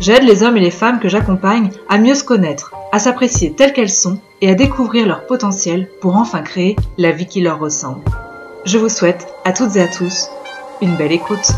[0.00, 3.72] J'aide les hommes et les femmes que j'accompagne à mieux se connaître, à s'apprécier telles
[3.72, 8.04] qu'elles sont et à découvrir leur potentiel pour enfin créer la vie qui leur ressemble.
[8.64, 10.28] Je vous souhaite à toutes et à tous
[10.80, 11.48] une belle écoute.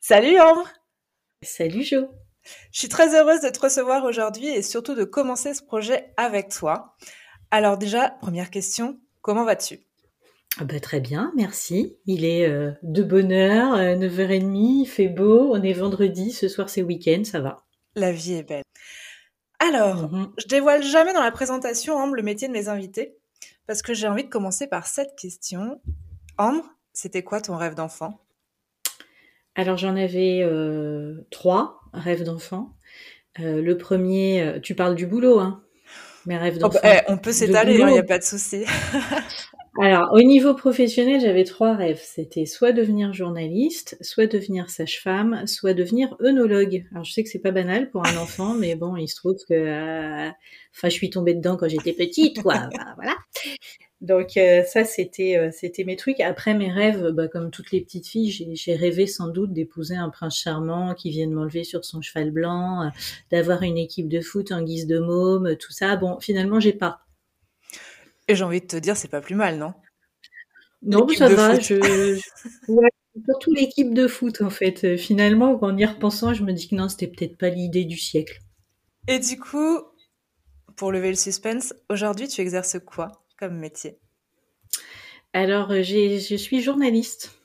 [0.00, 0.66] Salut Ambre
[1.42, 2.06] Salut Jo
[2.72, 6.48] Je suis très heureuse de te recevoir aujourd'hui et surtout de commencer ce projet avec
[6.48, 6.94] toi.
[7.50, 9.80] Alors déjà, première question, comment vas-tu?
[10.58, 11.96] Ah bah, Très bien, merci.
[12.06, 16.68] Il est euh, de bonne heure, 9h30, il fait beau, on est vendredi, ce soir
[16.68, 17.64] c'est week-end, ça va.
[17.96, 18.64] La vie est belle.
[19.58, 20.32] Alors, mhm.
[20.36, 23.16] je dévoile jamais dans la présentation, Ambre, le métier de mes invités,
[23.66, 25.80] parce que j'ai envie de commencer par cette question.
[26.38, 28.20] Ambre, c'était quoi ton rêve d'enfant?
[29.56, 32.74] Alors j'en avais euh, trois rêves d'enfant.
[33.40, 35.62] Euh, le premier, euh, tu parles du boulot, hein
[36.26, 36.80] Mes rêves oh, bah, d'enfant.
[36.84, 38.64] Eh, on peut s'étaler, il hein, n'y a pas de souci.
[39.80, 42.00] Alors au niveau professionnel, j'avais trois rêves.
[42.02, 46.86] C'était soit devenir journaliste, soit devenir sage-femme, soit devenir œnologue.
[46.92, 49.36] Alors je sais que c'est pas banal pour un enfant, mais bon, il se trouve
[49.48, 52.68] que, enfin, je suis tombée dedans quand j'étais petite, quoi.
[52.96, 53.16] voilà.
[54.00, 56.20] Donc euh, ça, c'était euh, c'était mes trucs.
[56.20, 60.10] Après mes rêves, bah, comme toutes les petites filles, j'ai rêvé sans doute d'épouser un
[60.10, 62.88] prince charmant qui vienne m'enlever sur son cheval blanc, euh,
[63.32, 65.96] d'avoir une équipe de foot en guise de môme, tout ça.
[65.96, 67.00] Bon, finalement, j'ai pas.
[68.28, 69.74] Et j'ai envie de te dire, c'est pas plus mal, non?
[70.82, 71.58] Non, ça va.
[71.58, 71.74] Je...
[73.24, 74.96] surtout l'équipe de foot, en fait.
[74.96, 78.38] Finalement, en y repensant, je me dis que non, c'était peut-être pas l'idée du siècle.
[79.08, 79.80] Et du coup,
[80.76, 83.98] pour lever le suspense, aujourd'hui, tu exerces quoi comme métier?
[85.32, 87.38] Alors, euh, je suis journaliste.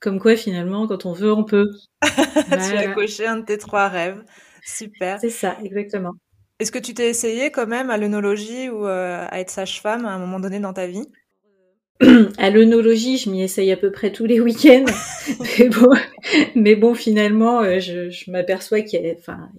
[0.00, 1.70] Comme quoi, finalement, quand on veut, on peut.
[2.02, 4.22] tu as coché un de tes trois rêves.
[4.62, 5.18] Super.
[5.20, 6.12] C'est ça, exactement.
[6.58, 10.12] Est-ce que tu t'es essayé quand même à l'œnologie ou euh, à être sage-femme à
[10.12, 11.06] un moment donné dans ta vie?
[12.38, 14.84] À l'œnologie, je m'y essaye à peu près tous les week-ends.
[16.54, 19.50] mais, bon, finalement, euh, je, m'aperçois qu'il y a, enfin,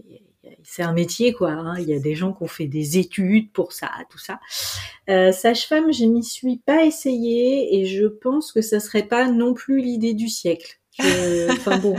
[0.63, 1.51] c'est un métier quoi.
[1.51, 1.79] Hein.
[1.79, 4.39] Il y a des gens qui ont fait des études pour ça, tout ça.
[5.09, 9.53] Euh, Sage-femme, je m'y suis pas essayée et je pense que ça serait pas non
[9.53, 10.79] plus l'idée du siècle.
[10.99, 11.95] Enfin bon.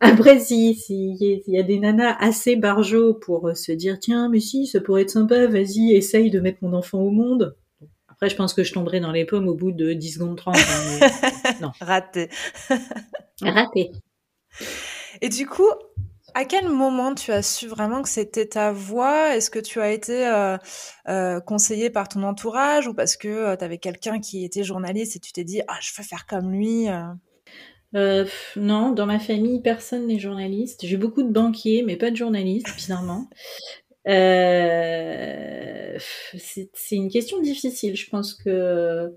[0.00, 4.66] Après, si s'il y, a des nanas assez barjots pour se dire tiens, mais si,
[4.66, 7.56] ça pourrait être sympa, vas-y, essaye de mettre mon enfant au monde.
[8.08, 10.56] Après, je pense que je tomberai dans les pommes au bout de 10 secondes 30.
[10.56, 11.08] Hein,
[11.62, 11.70] non.
[11.80, 12.28] Raté.
[13.40, 13.92] Raté.
[15.22, 15.70] Et du coup,
[16.34, 19.34] à quel moment tu as su vraiment que c'était ta voix?
[19.34, 20.56] Est-ce que tu as été euh,
[21.08, 25.16] euh, conseillé par ton entourage ou parce que euh, tu avais quelqu'un qui était journaliste
[25.16, 26.88] et tu t'es dit ah je veux faire comme lui
[27.92, 30.86] Non, dans ma famille personne n'est journaliste.
[30.86, 33.28] J'ai beaucoup de banquiers mais pas de journalistes bizarrement.
[36.36, 37.96] c'est une question difficile.
[37.96, 39.12] Je pense que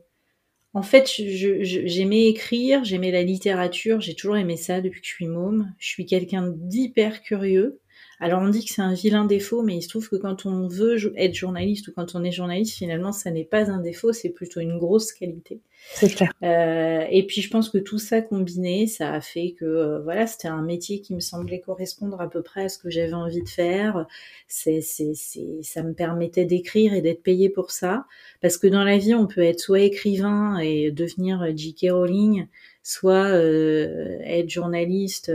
[0.75, 5.27] en fait, j'aimais écrire, j'aimais la littérature, j'ai toujours aimé ça depuis que je suis
[5.27, 5.71] môme.
[5.77, 7.79] Je suis quelqu'un d'hyper curieux.
[8.23, 10.69] Alors on dit que c'est un vilain défaut, mais il se trouve que quand on
[10.69, 14.29] veut être journaliste ou quand on est journaliste, finalement, ça n'est pas un défaut, c'est
[14.29, 15.59] plutôt une grosse qualité.
[15.95, 16.31] C'est clair.
[16.41, 20.25] Euh, et puis je pense que tout ça combiné, ça a fait que euh, voilà,
[20.25, 23.43] c'était un métier qui me semblait correspondre à peu près à ce que j'avais envie
[23.43, 24.07] de faire.
[24.47, 28.05] C'est, c'est, c'est, ça me permettait d'écrire et d'être payé pour ça,
[28.39, 31.87] parce que dans la vie, on peut être soit écrivain et devenir J.K.
[31.91, 32.47] Rowling,
[32.83, 35.29] soit euh, être journaliste.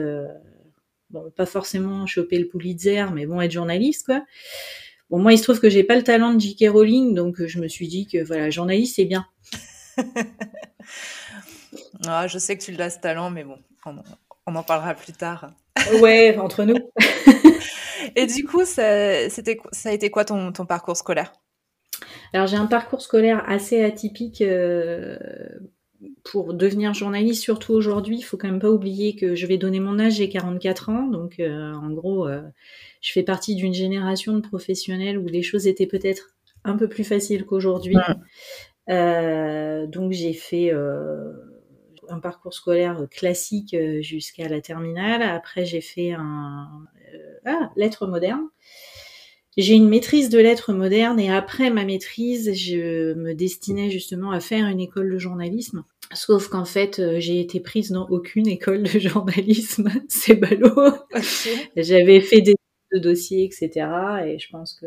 [1.15, 4.25] Euh, bon, pas forcément choper le Pulitzer, mais bon, être journaliste, quoi.
[5.11, 6.69] Bon, moi, il se trouve que j'ai pas le talent de J.K.
[6.71, 9.27] Rowling, donc je me suis dit que voilà, journaliste, c'est bien.
[12.07, 15.51] ah, je sais que tu l'as ce talent, mais bon, on, en parlera plus tard.
[16.01, 16.77] ouais, entre nous.
[18.17, 21.33] Et du coup, ça, ça a été quoi ton, ton parcours scolaire?
[22.33, 25.19] Alors, j'ai un parcours scolaire assez atypique euh,
[26.25, 28.19] pour devenir journaliste, surtout aujourd'hui.
[28.19, 31.07] Il faut quand même pas oublier que je vais donner mon âge, j'ai 44 ans,
[31.07, 32.43] donc euh, en gros, euh,
[33.01, 37.05] je fais partie d'une génération de professionnels où les choses étaient peut-être un peu plus
[37.05, 37.97] faciles qu'aujourd'hui.
[38.89, 41.31] Euh, donc j'ai fait euh,
[42.09, 45.23] un parcours scolaire classique jusqu'à la terminale.
[45.23, 46.69] Après j'ai fait un
[47.45, 48.49] ah, lettres modernes.
[49.59, 54.39] J'ai une maîtrise de lettres modernes et après ma maîtrise, je me destinais justement à
[54.39, 55.83] faire une école de journalisme.
[56.15, 59.91] Sauf qu'en fait, euh, j'ai été prise dans aucune école de journalisme.
[60.09, 60.93] C'est ballot.
[61.77, 62.55] J'avais fait des
[62.95, 63.71] dossiers, etc.
[64.27, 64.87] Et je pense que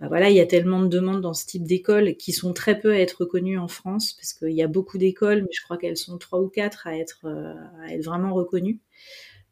[0.00, 2.78] bah voilà, il y a tellement de demandes dans ce type d'école qui sont très
[2.78, 5.76] peu à être reconnues en France, parce qu'il y a beaucoup d'écoles, mais je crois
[5.76, 7.52] qu'elles sont trois ou quatre à être, euh,
[7.82, 8.80] à être vraiment reconnues.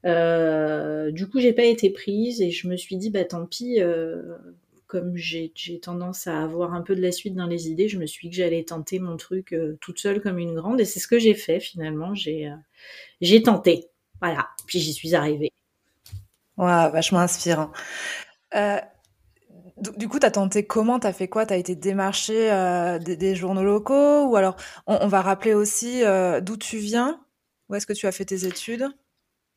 [0.05, 3.81] Euh, du coup, j'ai pas été prise et je me suis dit, bah tant pis,
[3.81, 4.23] euh,
[4.87, 5.53] comme j'ai
[5.83, 8.37] tendance à avoir un peu de la suite dans les idées, je me suis dit
[8.37, 11.19] que j'allais tenter mon truc euh, toute seule comme une grande et c'est ce que
[11.19, 12.15] j'ai fait finalement.
[12.15, 13.87] J'ai tenté,
[14.21, 15.53] voilà, puis j'y suis arrivée.
[16.57, 17.73] Ouais, vachement inspirant.
[19.99, 20.99] Du coup, tu as tenté comment?
[20.99, 21.45] Tu as fait quoi?
[21.45, 22.49] Tu as été démarché
[23.01, 24.25] des, journaux locaux?
[24.27, 24.57] Ou alors,
[24.87, 26.03] on, va rappeler aussi
[26.41, 27.21] d'où tu viens?
[27.69, 28.89] Où est-ce que tu as fait tes études?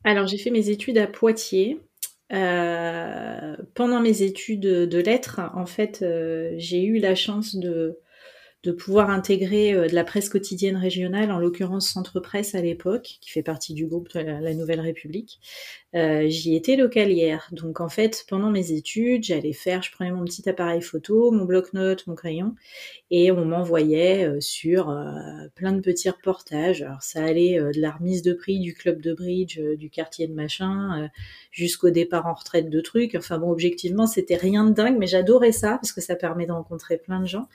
[0.04, 1.80] Alors, j'ai fait mes études à Poitiers.
[2.32, 6.06] Euh, pendant mes études de lettres, en fait,
[6.58, 8.00] j'ai eu la chance de,
[8.64, 13.30] de pouvoir intégrer de la presse quotidienne régionale, en l'occurrence Centre Presse à l'époque, qui
[13.30, 15.40] fait partie du groupe de la Nouvelle République.
[15.96, 17.50] Euh, j'y étais localière.
[17.52, 21.46] Donc en fait, pendant mes études, j'allais faire, je prenais mon petit appareil photo, mon
[21.46, 22.54] bloc-notes, mon crayon,
[23.10, 25.04] et on m'envoyait euh, sur euh,
[25.56, 26.84] plein de petits reportages.
[26.84, 30.34] Alors ça allait de la remise de prix du club de bridge, du quartier de
[30.34, 31.10] machin,
[31.52, 33.16] jusqu'au départ en retraite de trucs.
[33.16, 36.52] Enfin bon, objectivement, c'était rien de dingue, mais j'adorais ça parce que ça permet de
[36.52, 37.48] rencontrer plein de gens.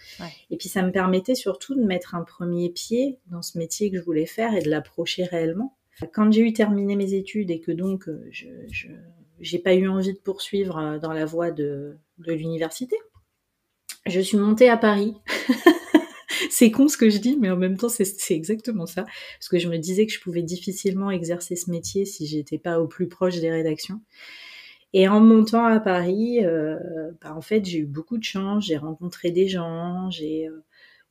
[0.51, 3.99] Et puis ça me permettait surtout de mettre un premier pied dans ce métier que
[3.99, 5.77] je voulais faire et de l'approcher réellement.
[6.13, 10.13] Quand j'ai eu terminé mes études et que donc euh, je n'ai pas eu envie
[10.13, 12.97] de poursuivre euh, dans la voie de, de l'université,
[14.07, 15.15] je suis montée à Paris.
[16.51, 19.05] c'est con ce que je dis, mais en même temps, c'est exactement ça.
[19.39, 22.81] Parce que je me disais que je pouvais difficilement exercer ce métier si j'étais pas
[22.81, 24.01] au plus proche des rédactions.
[24.93, 26.77] Et en montant à Paris, euh,
[27.21, 28.67] bah, en fait, j'ai eu beaucoup de chance.
[28.67, 30.49] J'ai rencontré des gens, j'ai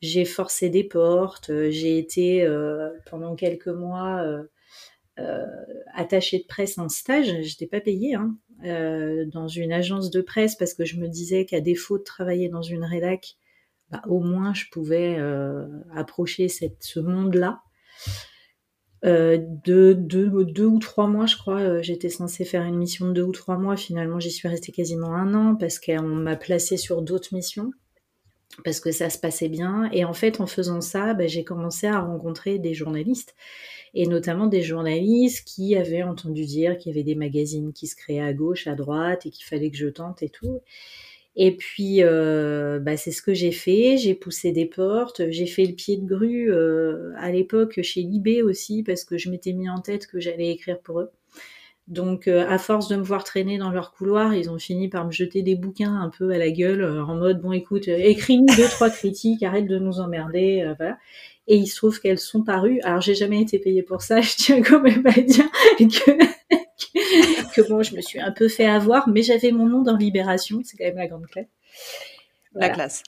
[0.03, 2.47] j'ai forcé des portes, j'ai été
[3.05, 4.43] pendant quelques mois
[5.19, 5.45] euh,
[5.93, 8.35] attachée de presse en stage, je n'étais pas payée, hein,
[8.65, 12.49] euh, dans une agence de presse parce que je me disais qu'à défaut de travailler
[12.49, 13.35] dans une rédac,
[13.91, 17.61] bah, au moins je pouvais euh, approcher ce monde-là.
[19.05, 20.29] Euh, de deux,
[20.65, 23.57] ou trois mois, je crois, euh, j'étais censée faire une mission de deux ou trois
[23.57, 23.75] mois.
[23.75, 27.71] Finalement, j'y suis restée quasiment un an parce qu'on m'a placée sur d'autres missions
[28.63, 29.89] parce que ça se passait bien.
[29.91, 33.35] Et en fait, en faisant ça, bah, j'ai commencé à rencontrer des journalistes
[33.93, 37.95] et notamment des journalistes qui avaient entendu dire qu'il y avait des magazines qui se
[37.95, 40.61] créaient à gauche, à droite, et qu'il fallait que je tente et tout.
[41.35, 43.97] Et puis, bah, c'est ce que j'ai fait.
[43.97, 45.29] J'ai poussé des portes.
[45.29, 49.29] J'ai fait le pied de grue euh, à l'époque chez Libé aussi, parce que je
[49.29, 51.11] m'étais mis en tête que j'allais écrire pour eux.
[51.87, 55.05] Donc, euh, à force de me voir traîner dans leur couloir, ils ont fini par
[55.05, 58.69] me jeter des bouquins un peu à la gueule, en mode bon, écoute, écris-nous deux
[58.69, 60.97] trois critiques, arrête de nous emmerder, voilà
[61.47, 62.79] et il se trouve qu'elles sont parues.
[62.81, 65.49] Alors j'ai jamais été payée pour ça, je tiens quand même à dire
[65.79, 69.97] que, que bon, je me suis un peu fait avoir, mais j'avais mon nom dans
[69.97, 71.47] Libération, c'est quand même la grande clé.
[72.55, 73.03] La classe.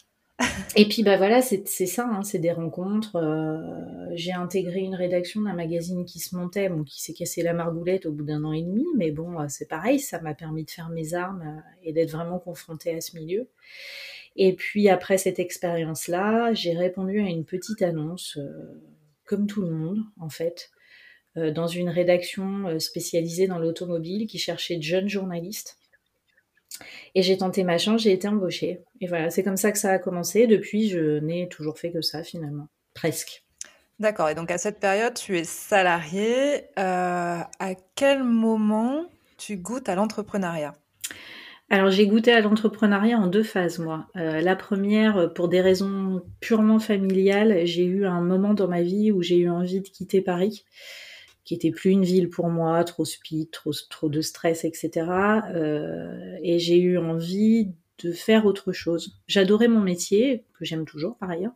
[0.78, 3.16] Et puis bah voilà, c'est ça, hein, c'est des rencontres.
[3.16, 7.54] Euh, j'ai intégré une rédaction d'un magazine qui se montait, bon, qui s'est cassé la
[7.54, 10.66] margoulette au bout d'un an et demi, mais bon, euh, c'est pareil, ça m'a permis
[10.66, 13.48] de faire mes armes euh, et d'être vraiment confrontée à ce milieu.
[14.36, 18.38] Et puis après cette expérience-là, j'ai répondu à une petite annonce,
[19.24, 20.71] comme tout le monde en fait,
[21.38, 25.78] dans une rédaction spécialisée dans l'automobile qui cherchait de jeunes journalistes.
[27.16, 28.82] Et j'ai tenté ma chance, j'ai été embauchée.
[29.02, 30.48] Et voilà, c'est comme ça que ça a commencé.
[30.48, 33.44] Depuis, je n'ai toujours fait que ça finalement, presque.
[34.00, 34.30] D'accord.
[34.30, 36.66] Et donc à cette période, tu es salarié.
[36.76, 39.06] à quel moment
[39.38, 40.76] tu goûtes à l'entrepreneuriat?
[41.70, 44.08] Alors j'ai goûté à l'entrepreneuriat en deux phases, moi.
[44.16, 49.12] Euh, la première, pour des raisons purement familiales, j'ai eu un moment dans ma vie
[49.12, 50.64] où j'ai eu envie de quitter Paris,
[51.45, 54.90] qui était plus une ville pour moi, trop speed, trop, trop de stress, etc.
[55.54, 57.71] Euh, et j'ai eu envie
[58.04, 59.21] de faire autre chose.
[59.28, 61.56] J'adorais mon métier, que j'aime toujours par ailleurs,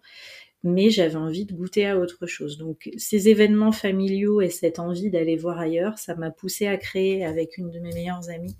[0.63, 2.57] mais j'avais envie de goûter à autre chose.
[2.57, 7.25] Donc ces événements familiaux et cette envie d'aller voir ailleurs, ça m'a poussé à créer
[7.25, 8.55] avec une de mes meilleures amies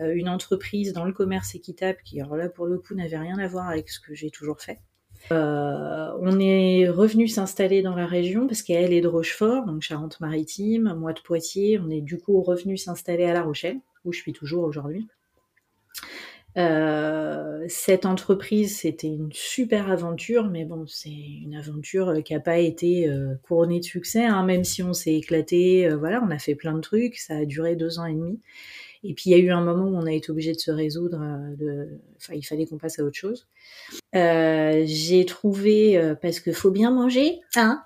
[0.00, 3.38] euh, une entreprise dans le commerce équitable qui, alors là, pour le coup, n'avait rien
[3.38, 4.78] à voir avec ce que j'ai toujours fait.
[5.32, 10.94] Euh, on est revenu s'installer dans la région parce qu'elle est de Rochefort, donc Charente-Maritime,
[10.96, 11.78] moi de Poitiers.
[11.78, 15.06] On est du coup revenu s'installer à La Rochelle, où je suis toujours aujourd'hui.
[16.56, 22.58] Euh, cette entreprise, c'était une super aventure, mais bon, c'est une aventure qui n'a pas
[22.58, 23.10] été
[23.42, 25.88] couronnée de succès, hein, même si on s'est éclaté.
[25.88, 27.16] voilà, on a fait plein de trucs.
[27.16, 28.40] Ça a duré deux ans et demi.
[29.04, 30.70] Et puis il y a eu un moment où on a été obligé de se
[30.70, 31.88] résoudre, euh, de...
[32.16, 33.46] enfin il fallait qu'on passe à autre chose.
[34.14, 37.82] Euh, j'ai trouvé, euh, parce que faut bien manger, hein,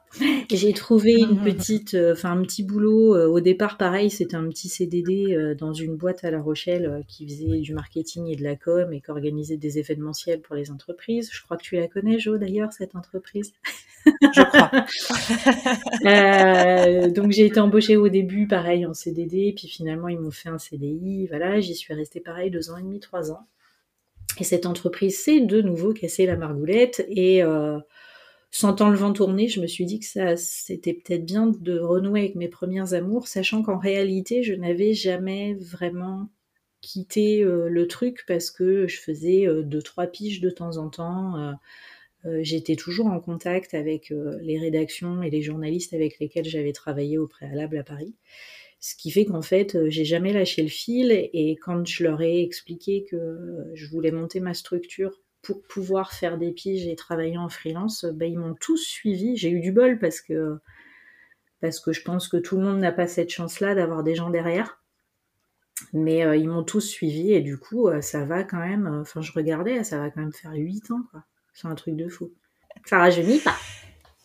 [0.51, 3.17] J'ai trouvé une petite, euh, enfin un petit boulot.
[3.17, 7.61] Au départ, pareil, c'était un petit CDD dans une boîte à La Rochelle qui faisait
[7.61, 11.31] du marketing et de la com et qui organisait des événementiels pour les entreprises.
[11.33, 13.53] Je crois que tu la connais, Jo, d'ailleurs, cette entreprise.
[14.07, 14.71] Je crois.
[17.15, 20.59] donc j'ai été embauchée au début, pareil, en CDD, puis finalement ils m'ont fait un
[20.59, 21.27] CDI.
[21.29, 23.47] Voilà, j'y suis restée pareil deux ans et demi, trois ans.
[24.39, 27.43] Et cette entreprise s'est de nouveau cassé la margoulette et
[28.51, 32.35] sentant le vent tourner, je me suis dit que c'était peut-être bien de renouer avec
[32.35, 36.29] mes premiers amours, sachant qu'en réalité, je n'avais jamais vraiment
[36.81, 40.89] quitté euh, le truc parce que je faisais euh, deux trois piges de temps en
[40.89, 41.55] temps.
[42.27, 47.19] Euh, j'étais toujours en contact avec les rédactions et les journalistes avec lesquels j'avais travaillé
[47.19, 48.15] au préalable à Paris.
[48.79, 52.43] Ce qui fait qu'en fait, j'ai jamais lâché le fil et quand je leur ai
[52.43, 57.49] expliqué que je voulais monter ma structure pour pouvoir faire des piges et travailler en
[57.49, 59.37] freelance, ben, ils m'ont tous suivi.
[59.37, 60.59] J'ai eu du bol parce que,
[61.61, 64.31] parce que je pense que tout le monde n'a pas cette chance-là d'avoir des gens
[64.31, 64.83] derrière.
[65.93, 68.87] Mais euh, ils m'ont tous suivi et du coup, euh, ça va quand même.
[68.87, 71.25] Euh, enfin, je regardais, ça va quand même faire 8 ans, quoi.
[71.55, 72.31] C'est un truc de fou.
[72.87, 73.57] Ça rajeunit pas.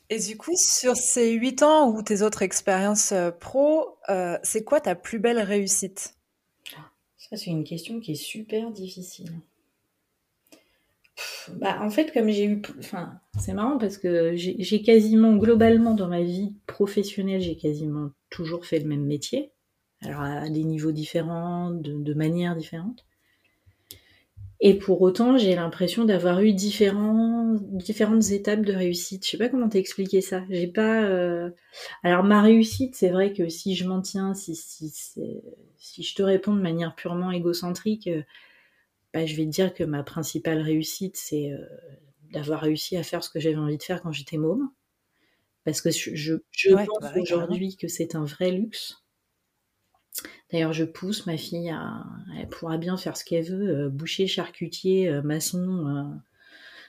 [0.10, 3.98] Et du coup, sur ces 8 ans ou tes autres expériences pro,
[4.44, 6.16] c'est quoi ta plus belle réussite?
[7.30, 9.32] Ça, c'est une question qui est super difficile.
[11.54, 12.62] Bah, en fait, comme j'ai eu.
[12.80, 18.66] Enfin, c'est marrant parce que j'ai quasiment, globalement, dans ma vie professionnelle, j'ai quasiment toujours
[18.66, 19.52] fait le même métier.
[20.02, 23.06] Alors, à des niveaux différents, de, manières différentes.
[24.68, 29.24] Et pour autant, j'ai l'impression d'avoir eu différents, différentes étapes de réussite.
[29.24, 30.44] Je sais pas comment t'expliquer ça.
[30.50, 31.04] J'ai pas.
[31.04, 31.52] Euh,
[32.02, 36.24] alors ma réussite, c'est vrai que si je m'en tiens, si si si je te
[36.24, 38.24] réponds de manière purement égocentrique, euh,
[39.14, 41.64] bah, je vais te dire que ma principale réussite, c'est euh,
[42.32, 44.72] d'avoir réussi à faire ce que j'avais envie de faire quand j'étais môme.
[45.64, 49.05] Parce que je, pense bah aujourd'hui que c'est un vrai luxe.
[50.52, 52.04] D'ailleurs, je pousse ma fille à.
[52.40, 56.14] Elle pourra bien faire ce qu'elle veut, euh, boucher, charcutier, euh, maçon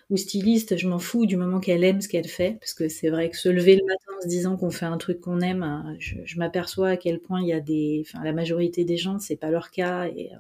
[0.09, 2.59] ou styliste, je m'en fous du moment qu'elle aime ce qu'elle fait.
[2.61, 4.99] Parce que c'est vrai que se lever le matin en se disant qu'on fait un
[4.99, 8.05] truc qu'on aime, je, m'aperçois à quel point il y a des.
[8.07, 10.07] Enfin, la majorité des gens, c'est pas leur cas.
[10.09, 10.31] Et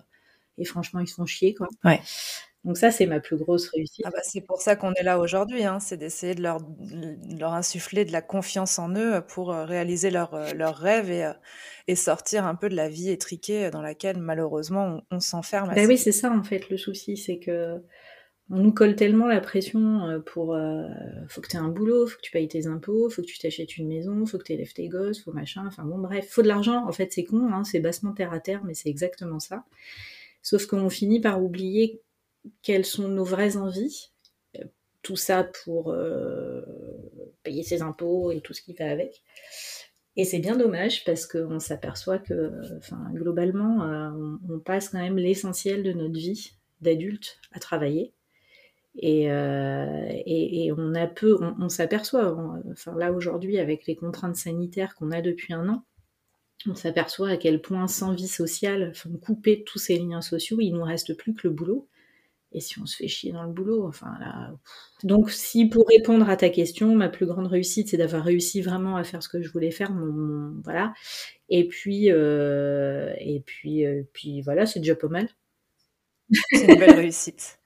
[0.58, 1.68] et franchement, ils sont chier, quoi.
[1.84, 2.00] Ouais.
[2.66, 4.04] Donc ça, c'est ma plus grosse réussite.
[4.04, 6.58] Ah bah, c'est pour ça qu'on est là aujourd'hui, hein, c'est d'essayer de leur,
[7.38, 11.32] leur insuffler de la confiance en eux pour euh, réaliser leurs euh, rêves et, euh,
[11.86, 15.72] et sortir un peu de la vie étriquée dans laquelle malheureusement on, s'enferme.
[15.76, 17.80] Bah oui, c'est ça en fait le souci, c'est que
[18.50, 20.86] on nous colle tellement la pression pour euh,
[21.28, 23.38] faut que tu aies un boulot, faut que tu payes tes impôts, faut que tu
[23.38, 26.42] t'achètes une maison, faut que tu élèves tes gosses, faut machin, enfin bon bref, faut
[26.42, 26.84] de l'argent.
[26.88, 29.64] En fait, c'est con, hein, c'est bassement terre à terre, mais c'est exactement ça.
[30.42, 32.02] Sauf qu'on finit par oublier
[32.62, 34.10] quelles sont nos vraies envies.
[35.02, 36.62] Tout ça pour euh,
[37.44, 39.22] payer ses impôts et tout ce qui va avec.
[40.16, 44.10] Et c'est bien dommage parce qu'on s'aperçoit que, enfin, globalement, euh,
[44.48, 48.12] on, passe quand même l'essentiel de notre vie d'adulte à travailler.
[48.98, 52.34] Et, euh, on a peu, on, on s'aperçoit,
[52.72, 55.84] enfin là aujourd'hui avec les contraintes sanitaires qu'on a depuis un an,
[56.68, 60.72] on s'aperçoit à quel point sans vie sociale, enfin, couper tous ces liens sociaux, il
[60.72, 61.88] nous reste plus que le boulot.
[62.52, 64.52] Et si on se fait chier dans le boulot, enfin là.
[65.02, 68.96] Donc, si pour répondre à ta question, ma plus grande réussite, c'est d'avoir réussi vraiment
[68.96, 70.94] à faire ce que je voulais faire, mon, voilà.
[71.48, 75.28] Et puis, euh, et puis, euh, puis voilà, c'est déjà pas mal.
[76.52, 77.58] C'est une belle réussite.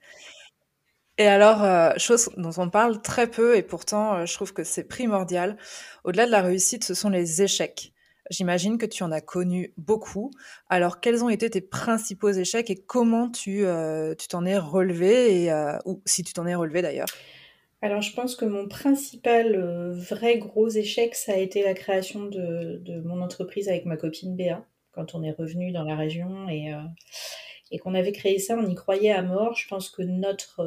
[1.19, 4.85] Et alors, euh, chose dont on parle très peu et pourtant, je trouve que c'est
[4.85, 5.57] primordial.
[6.05, 7.93] Au-delà de la réussite, ce sont les échecs.
[8.31, 10.31] J'imagine que tu en as connu beaucoup.
[10.69, 15.53] Alors, quels ont été tes principaux échecs et comment tu euh, t'en es relevé, et,
[15.53, 17.09] euh, ou si tu t'en es relevé d'ailleurs?
[17.83, 22.27] Alors, je pense que mon principal euh, vrai gros échec, ça a été la création
[22.27, 26.73] de, mon entreprise avec ma copine Béa, quand on est revenu dans la région et,
[27.71, 29.57] et qu'on avait créé ça, on y croyait à mort.
[29.57, 30.63] Je pense que notre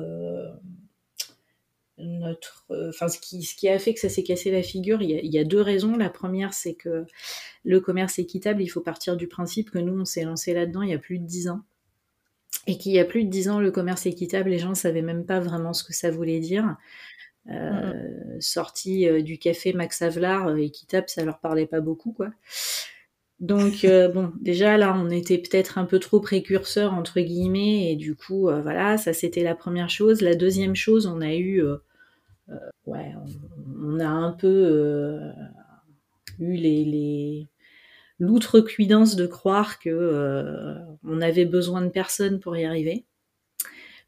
[2.03, 5.01] notre, euh, enfin, ce qui, ce qui a fait que ça s'est cassé la figure,
[5.01, 5.95] il y, a, il y a deux raisons.
[5.95, 7.05] La première, c'est que
[7.63, 10.89] le commerce équitable, il faut partir du principe que nous, on s'est lancé là-dedans il
[10.89, 11.61] y a plus de dix ans.
[12.67, 15.01] Et qu'il y a plus de dix ans, le commerce équitable, les gens ne savaient
[15.01, 16.77] même pas vraiment ce que ça voulait dire.
[17.49, 17.93] Euh.
[18.39, 22.29] Sorti euh, du café Max Avelar, euh, équitable, ça leur parlait pas beaucoup, quoi.
[23.39, 28.15] Donc bon, déjà là, on était peut-être un peu trop précurseurs entre guillemets, et du
[28.15, 30.21] coup, voilà, ça c'était la première chose.
[30.21, 31.77] La deuxième chose, on a eu euh,
[32.85, 33.11] ouais,
[33.81, 35.31] on, a un peu euh,
[36.39, 37.47] eu les,
[38.19, 43.05] l'outrecuidance de croire que euh, on avait besoin de personne pour y arriver.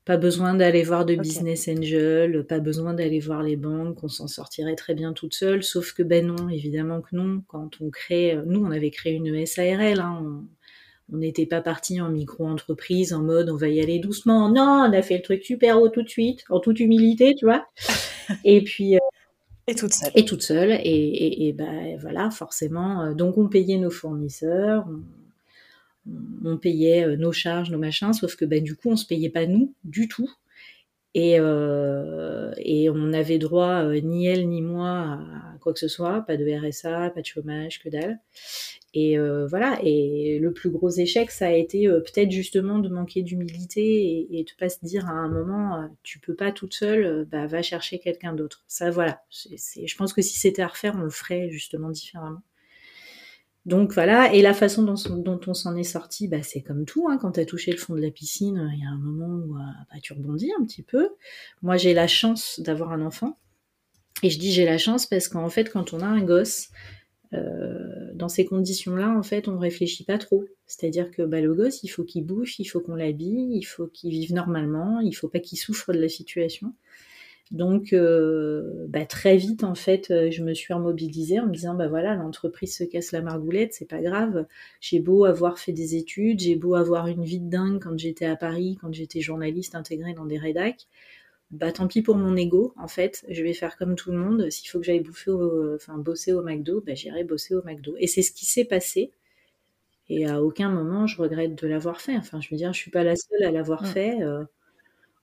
[0.03, 4.27] Pas besoin d'aller voir de business angel, pas besoin d'aller voir les banques, on s'en
[4.27, 7.41] sortirait très bien toute seule, sauf que ben non, évidemment que non.
[7.47, 10.45] Quand on crée, nous on avait créé une SARL, hein,
[11.11, 14.49] on n'était pas parti en micro-entreprise en mode on va y aller doucement.
[14.49, 17.45] Non, on a fait le truc super haut tout de suite, en toute humilité, tu
[17.45, 17.65] vois.
[18.43, 18.95] Et puis.
[18.95, 18.99] Euh,
[19.67, 20.11] et toute seule.
[20.13, 20.71] Et toute seule.
[20.71, 23.01] Et, et, et ben voilà, forcément.
[23.01, 24.85] Euh, donc on payait nos fournisseurs,
[26.43, 29.29] on payait euh, nos charges, nos machins, sauf que ben, du coup, on se payait
[29.29, 30.29] pas nous du tout.
[31.13, 35.19] Et, euh, et on n'avait droit, euh, ni elle ni moi,
[35.53, 38.19] à quoi que ce soit, pas de RSA, pas de chômage, que dalle.
[38.97, 42.87] Et euh, voilà, et le plus gros échec, ça a été euh, peut-être justement de
[42.87, 46.53] manquer d'humilité et, et de pas se dire à un moment, euh, tu peux pas
[46.53, 48.63] toute seule, bah va chercher quelqu'un d'autre.
[48.67, 52.41] Ça, voilà, c'est, je pense que si c'était à refaire, on le ferait justement différemment.
[53.65, 57.17] Donc voilà, et la façon dont, on s'en est sorti, bah, c'est comme tout, hein,
[57.17, 59.55] quand tu as touché le fond de la piscine, il y a un moment où
[59.57, 59.61] euh,
[59.91, 61.09] bah, tu rebondis un petit peu.
[61.63, 63.39] Moi j'ai la chance d'avoir un enfant,
[64.23, 66.69] et je dis j'ai la chance parce qu'en fait quand on a un gosse,
[67.33, 70.45] euh, dans ces conditions-là, en fait, on réfléchit pas trop.
[70.65, 73.87] C'est-à-dire que bah, le gosse, il faut qu'il bouffe, il faut qu'on l'habille, il faut
[73.87, 76.73] qu'il vive normalement, il faut pas qu'il souffre de la situation.
[77.51, 81.75] Donc euh, bah, très vite en fait, euh, je me suis remobilisée en me disant
[81.75, 84.47] bah voilà l'entreprise se casse la margoulette, c'est pas grave.
[84.81, 88.25] J'ai beau avoir fait des études, j'ai beau avoir une vie de dingue quand j'étais
[88.25, 90.87] à Paris, quand j'étais journaliste intégrée dans des rédacs,
[91.51, 93.25] bah tant pis pour mon ego en fait.
[93.29, 94.49] Je vais faire comme tout le monde.
[94.49, 97.95] S'il faut que j'aille bouffer, au, enfin bosser au McDo, bah j'irai bosser au McDo.
[97.97, 99.11] Et c'est ce qui s'est passé.
[100.09, 102.17] Et à aucun moment je regrette de l'avoir fait.
[102.17, 103.87] Enfin je veux dire, je suis pas la seule à l'avoir mmh.
[103.87, 104.23] fait.
[104.23, 104.43] Euh,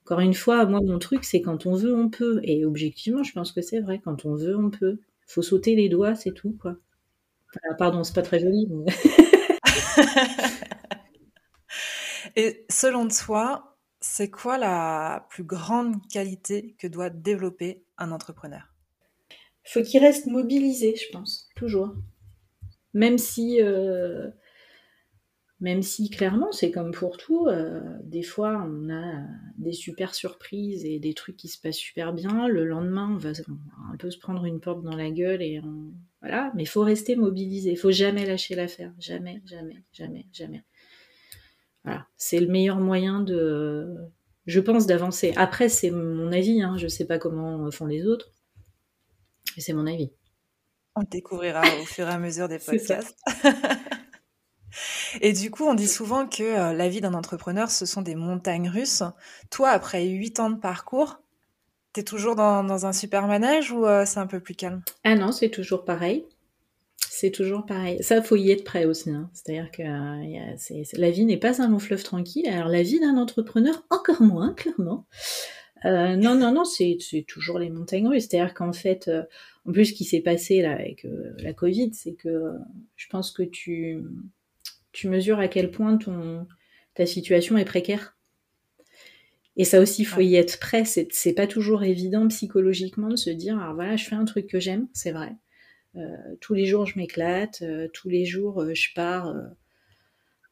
[0.04, 2.40] encore une fois, moi, mon truc, c'est quand on veut, on peut.
[2.42, 4.00] Et objectivement, je pense que c'est vrai.
[4.04, 4.98] Quand on veut, on peut.
[5.26, 6.76] Faut sauter les doigts, c'est tout, quoi.
[7.78, 8.68] pardon, c'est pas très joli.
[12.36, 13.71] Et selon toi,
[14.02, 18.74] c'est quoi la plus grande qualité que doit développer un entrepreneur?
[19.64, 21.94] Faut qu'il reste mobilisé, je pense, toujours.
[22.94, 24.28] Même si euh,
[25.60, 29.24] même si clairement, c'est comme pour tout, euh, des fois on a
[29.56, 32.48] des super surprises et des trucs qui se passent super bien.
[32.48, 33.30] Le lendemain, on va,
[33.92, 35.62] un peu se prendre une porte dans la gueule et
[36.20, 36.50] voilà.
[36.56, 40.64] Mais il faut rester mobilisé, il faut jamais lâcher l'affaire, jamais, jamais, jamais, jamais.
[41.84, 43.96] Voilà, c'est le meilleur moyen de,
[44.46, 45.32] je pense, d'avancer.
[45.36, 46.76] Après, c'est mon avis, hein.
[46.76, 48.30] je sais pas comment font les autres,
[49.56, 50.12] mais c'est mon avis.
[50.94, 53.18] On découvrira au fur et à mesure des podcasts.
[55.20, 58.14] Et du coup, on dit souvent que euh, la vie d'un entrepreneur, ce sont des
[58.14, 59.02] montagnes russes.
[59.50, 61.20] Toi, après huit ans de parcours,
[61.92, 64.82] t'es toujours dans, un super manège ou euh, c'est un peu plus calme?
[65.04, 66.26] Ah non, c'est toujours pareil.
[67.22, 68.02] C'est toujours pareil.
[68.02, 69.08] Ça, faut y être prêt aussi.
[69.10, 69.30] Hein.
[69.32, 72.48] C'est-à-dire que euh, la vie n'est pas un long fleuve tranquille.
[72.48, 75.06] Alors la vie d'un entrepreneur, encore moins, clairement.
[75.84, 78.26] non, non, non, c'est toujours les montagnes russes.
[78.28, 79.08] C'est-à-dire qu'en fait,
[79.64, 81.06] en plus, ce qui s'est passé là avec
[81.38, 82.54] la Covid, c'est que
[82.96, 84.02] je pense que tu
[84.90, 86.48] tu mesures à quel point ton,
[86.94, 88.16] ta situation est précaire.
[89.56, 90.82] Et ça aussi, il faut y être prêt.
[90.84, 94.58] C'est pas toujours évident psychologiquement de se dire, alors voilà, je fais un truc que
[94.58, 95.36] j'aime, c'est vrai.
[95.96, 97.62] Euh, tous les jours, je m'éclate.
[97.62, 99.34] Euh, tous les jours, euh, je pars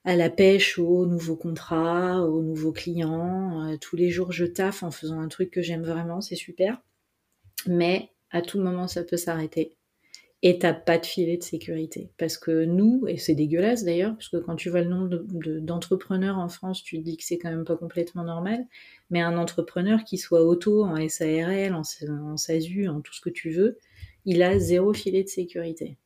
[0.04, 3.76] à la pêche aux nouveaux contrats, aux nouveaux clients.
[3.80, 6.80] tous les jours, je taffe en faisant un truc que j'aime vraiment, c'est super.
[7.66, 9.76] Mais à tout moment, ça peut s'arrêter
[10.42, 12.10] et t'as pas de filet de sécurité.
[12.16, 15.18] Parce que nous, et c'est dégueulasse d'ailleurs, parce que quand tu vois le nombre
[15.60, 18.66] d'entrepreneurs en France, tu dis que c'est quand même pas complètement normal,
[19.10, 23.50] mais un entrepreneur qui soit auto, en SARL, en SASU, en tout ce que tu
[23.50, 23.78] veux,
[24.24, 25.96] il a zéro filet de sécurité.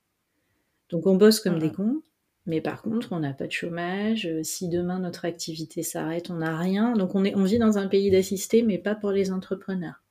[0.90, 2.02] Donc on bosse comme des cons,
[2.46, 4.28] mais par contre, on n'a pas de chômage.
[4.42, 6.94] Si demain notre activité s'arrête, on n'a rien.
[6.94, 10.02] Donc on, est, on vit dans un pays d'assistés, mais pas pour les entrepreneurs.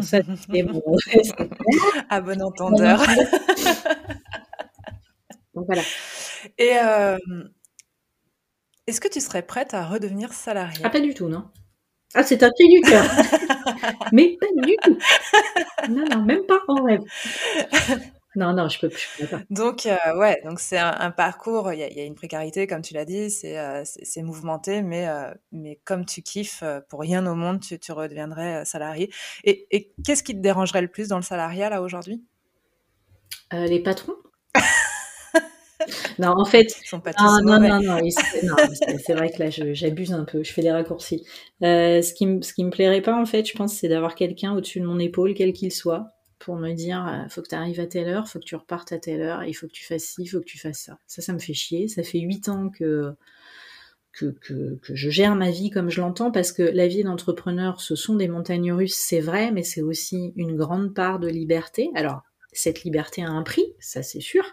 [0.00, 0.18] Ça,
[2.08, 3.00] à bon entendeur.
[5.54, 5.82] Donc voilà.
[6.58, 7.16] Et euh,
[8.86, 10.82] est-ce que tu serais prête à redevenir salariée?
[10.84, 11.44] Ah, pas du tout, non.
[12.14, 13.04] Ah, c'est un cri du cœur.
[14.12, 14.98] Mais pas du tout.
[15.90, 17.02] Non, non, même pas en rêve.
[18.36, 19.08] Non, non, je peux plus.
[19.50, 23.04] Donc, euh, ouais, donc c'est un, parcours, il y, a, une précarité, comme tu l'as
[23.04, 23.84] dit, c'est euh,
[24.22, 29.12] mouvementé, mais, euh, mais comme tu kiffes, pour rien au monde, tu, tu redeviendrais salarié.
[29.44, 32.24] Et, et qu'est-ce qui te dérangerait le plus dans le salariat, là, aujourd'hui?
[33.52, 34.14] Les patrons
[36.18, 38.56] non, en fait, Ils sont pas tous non, non, non, non,
[39.04, 41.24] c'est vrai que là, j'abuse un peu, je fais des raccourcis.
[41.60, 44.80] ce qui, ce qui me plairait pas, en fait, je pense, c'est d'avoir quelqu'un au-dessus
[44.80, 47.86] de mon épaule, quel qu'il soit, pour me dire euh, faut que tu arrives à
[47.86, 50.22] telle heure, faut que tu repartes à telle heure, il faut que tu fasses ci,
[50.22, 50.98] il faut que tu fasses ça.
[51.06, 51.88] Ça, ça me fait chier.
[51.88, 53.14] Ça fait huit ans que
[54.12, 57.80] que, que, que, je gère ma vie comme je l'entends, parce que la vie d'entrepreneur,
[57.80, 61.90] ce sont des montagnes russes, c'est vrai, mais c'est aussi une grande part de liberté.
[61.96, 64.44] Alors, cette liberté a un prix, ça c'est sûr,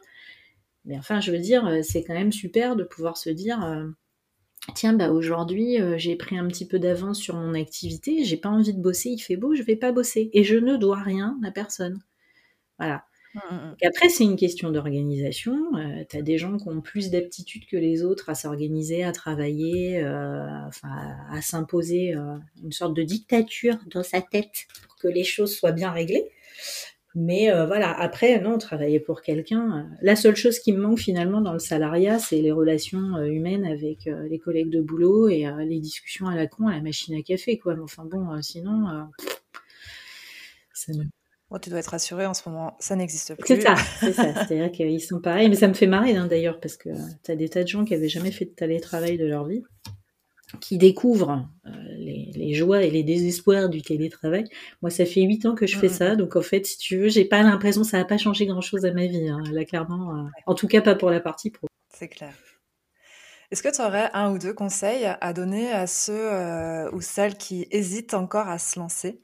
[0.86, 3.88] mais enfin, je veux dire, c'est quand même super de pouvoir se dire, euh,
[4.76, 8.50] tiens, bah aujourd'hui, euh, j'ai pris un petit peu d'avance sur mon activité, j'ai pas
[8.50, 11.40] envie de bosser, il fait beau, je vais pas bosser, et je ne dois rien
[11.44, 12.00] à personne.
[12.80, 13.06] Voilà.
[13.34, 13.88] Mmh, mmh, mmh.
[13.88, 15.76] après, c'est une question d'organisation.
[15.78, 19.14] Euh, tu as des gens qui ont plus d'aptitude que les autres à s'organiser, à
[19.14, 20.90] travailler, euh, enfin,
[21.32, 25.72] à s'imposer euh, une sorte de dictature dans sa tête pour que les choses soient
[25.72, 26.30] bien réglées.
[27.14, 29.80] Mais euh, voilà, après, non, travailler pour quelqu'un.
[29.80, 33.26] Euh, la seule chose qui me manque finalement dans le salariat, c'est les relations euh,
[33.26, 37.16] humaines avec les collègues de boulot et les discussions à la con à la machine
[37.16, 37.76] à café, quoi.
[37.76, 38.88] Mais enfin bon, sinon,
[40.74, 41.04] ça ne
[41.62, 43.48] tu dois être rassuré en ce moment, ça n'existe plus.
[43.48, 44.34] C'est ça, c'est ça.
[44.34, 45.50] C'est-à-dire qu'ils sont pareils.
[45.50, 46.90] Mais ça me fait marrer hein, d'ailleurs, parce que
[47.24, 49.64] tu as des tas de gens qui avaient jamais fait de télétravail de leur vie,
[50.60, 54.46] qui découvrent euh, les, les, joies et les désespoirs du télétravail.
[54.82, 57.10] Moi, ça fait huit ans que je fais ça, donc en fait, si tu veux,
[57.10, 60.16] j'ai pas l'impression, ça n'a pas changé grand-chose à ma vie, hein, là, clairement.
[60.16, 61.68] Euh, en tout cas, pas pour la partie pro.
[61.90, 62.34] C'est clair.
[63.52, 67.38] Est-ce que tu aurais un ou deux conseils à donner à ceux euh, ou celles
[67.38, 69.20] qui hésitent encore à se lancer?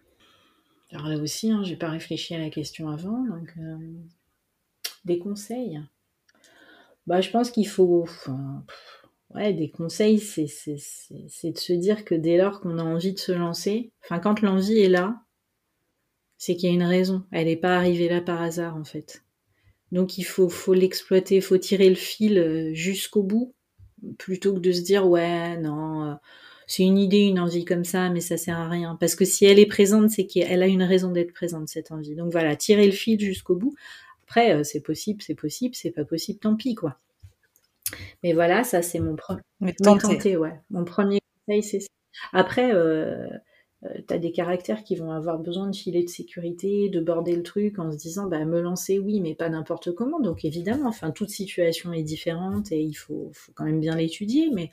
[0.92, 3.54] Alors là aussi, hein, j'ai pas réfléchi à la question avant, donc
[5.08, 5.82] des conseils?
[7.08, 8.06] Bah, je pense qu'il faut,
[9.36, 13.32] ouais, des conseils, c'est, de se dire que dès lors qu'on a envie de se
[13.32, 15.22] lancer, enfin, quand l'envie est là,
[16.38, 17.24] c'est qu'il y a une raison.
[17.32, 19.24] Elle n'est pas arrivée là par hasard, en fait.
[19.92, 23.56] Donc il faut, faut l'exploiter, faut tirer le fil euh, jusqu'au bout,
[24.18, 26.14] plutôt que de se dire ouais non, euh,
[26.68, 28.98] c'est une idée, une envie comme ça, mais ça sert à rien.
[29.00, 32.16] Parce que si elle est présente, c'est qu'elle a une raison d'être présente, cette envie.
[32.16, 33.74] Donc voilà, tirer le fil jusqu'au bout.
[34.24, 37.00] Après, euh, c'est possible, c'est possible, c'est pas possible, tant pis, quoi.
[38.24, 39.42] Mais voilà, ça, c'est mon premier.
[39.60, 40.38] Mais tenter.
[40.38, 40.60] ouais.
[40.70, 41.88] Mon premier conseil, c'est ça.
[42.34, 43.28] Après, euh,
[43.84, 47.36] euh, tu as des caractères qui vont avoir besoin de filet de sécurité, de border
[47.36, 50.20] le truc en se disant, bah, me lancer, oui, mais pas n'importe comment.
[50.20, 54.50] Donc évidemment, enfin, toute situation est différente et il faut, faut quand même bien l'étudier,
[54.52, 54.72] mais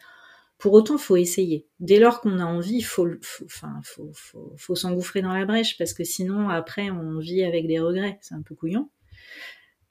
[0.59, 1.67] pour autant, faut essayer.
[1.81, 3.07] Dès lors qu'on a envie, il faut,
[3.45, 4.11] enfin, faut,
[4.57, 8.19] faut, s'engouffrer dans la brèche parce que sinon, après, on vit avec des regrets.
[8.23, 8.89] C'est un peu couillon.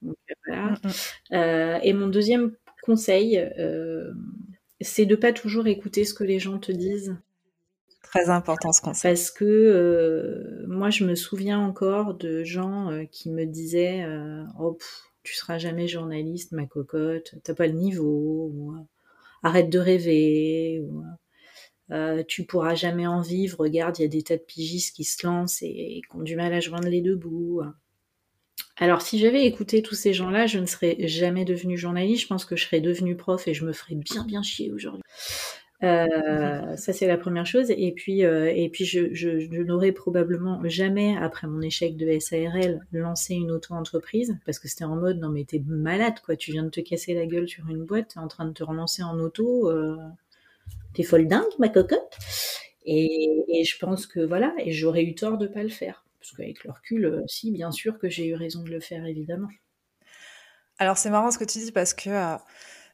[0.02, 0.15] Donc,
[0.48, 0.72] voilà.
[0.72, 1.36] Mm, mm.
[1.36, 4.12] Euh, et mon deuxième conseil, euh,
[4.82, 7.15] c'est de pas toujours écouter ce que les gens te disent.
[8.04, 9.12] Très important ce conseil.
[9.12, 14.06] Parce que euh, moi, je me souviens encore de gens qui me disaient
[14.60, 14.78] Oh,
[15.24, 18.52] tu seras jamais journaliste, ma cocotte, t'as pas le niveau.
[18.54, 18.76] Ou,
[19.43, 21.04] arrête de rêver, ou,
[21.91, 25.04] euh, tu pourras jamais en vivre, regarde, il y a des tas de pigistes qui
[25.04, 27.62] se lancent et, qui ont du mal à joindre les deux bouts.
[28.84, 32.43] Alors si j'avais écouté tous ces gens-là, je ne serais jamais devenue journaliste, je pense
[32.43, 35.02] que je serais devenue prof et je me ferais bien bien chier aujourd'hui.
[35.84, 37.72] Euh, ça c'est la première chose.
[37.72, 42.19] Et puis, euh, et puis je, je, je n'aurais probablement jamais, après mon échec de
[42.19, 46.52] SARL, lancé une auto-entreprise parce que c'était en mode non mais t'es malade quoi, tu
[46.52, 49.02] viens de te casser la gueule sur une boîte, t'es en train de te relancer
[49.02, 49.96] en auto, euh,
[50.93, 52.17] t'es folle dingue ma cocotte.
[52.86, 56.38] Et, et, je pense que voilà, et j'aurais eu tort de pas le faire parce
[56.38, 59.50] qu'avec le recul, euh, si bien sûr que j'ai eu raison de le faire évidemment.
[60.80, 62.38] Alors c'est marrant ce que tu dis parce que euh,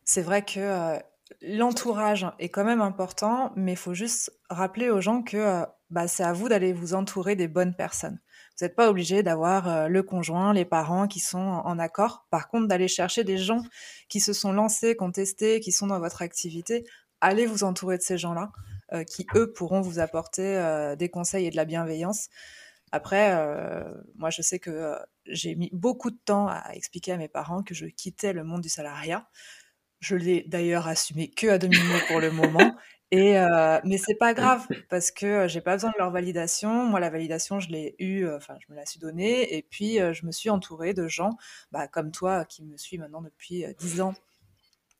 [0.04, 1.00] c'est vrai que
[1.42, 6.08] l'entourage est quand même important, mais il faut juste rappeler aux gens que euh, bah,
[6.08, 8.20] c'est à vous d'aller vous entourer des bonnes personnes.
[8.58, 12.26] Vous n'êtes pas obligé d'avoir euh, le conjoint, les parents qui sont en accord.
[12.30, 13.64] Par contre, d'aller chercher des gens
[14.10, 16.86] qui se sont lancés, qui ont testé, qui sont dans votre activité,
[17.22, 18.52] allez vous entourer de ces gens-là,
[18.92, 20.40] euh, qui eux pourront vous apporter
[20.98, 22.30] des conseils et de la bienveillance.
[22.92, 23.34] Après,
[24.16, 27.74] moi, je sais que j'ai mis beaucoup de temps à expliquer à mes parents que
[27.74, 29.28] je quittais le monde du salariat
[30.00, 32.76] je l'ai d'ailleurs assumé que à demi-mot pour le moment.
[33.12, 36.86] Et euh, mais c'est pas grave parce que j'ai pas besoin de leur validation.
[36.86, 39.56] Moi, la validation, je l'ai eue, enfin, je me la suis donnée.
[39.56, 41.32] Et puis, je me suis entourée de gens,
[41.72, 44.14] bah, comme toi, qui me suit maintenant depuis dix ans.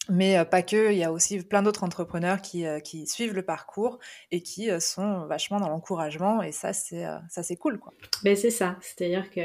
[0.10, 4.00] Mais pas que, il y a aussi plein d'autres entrepreneurs qui, qui, suivent le parcours
[4.32, 6.42] et qui sont vachement dans l'encouragement.
[6.42, 7.94] Et ça, c'est ça, c'est cool, quoi.
[8.24, 8.78] Ben c'est ça.
[8.82, 9.42] C'est-à-dire que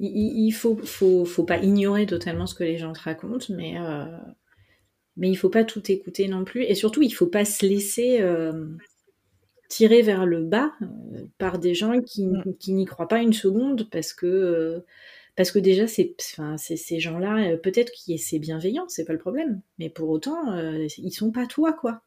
[0.00, 4.04] il, faut, faut, faut, pas ignorer totalement ce que les gens te racontent, mais, euh,
[5.16, 6.64] mais il faut pas tout écouter non plus.
[6.64, 8.66] Et surtout, il faut pas se laisser euh,
[9.68, 12.56] tirer vers le bas euh, par des gens qui, mm.
[12.58, 14.84] qui n'y croient pas une seconde, parce que,
[15.36, 19.60] parce que déjà, c'est, enfin, ces gens-là, peut-être que c'est bienveillant, c'est pas le problème,
[19.78, 20.54] mais pour autant,
[20.98, 22.02] ils sont pas toi, quoi